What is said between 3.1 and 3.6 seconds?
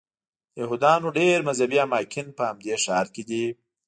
کې دي.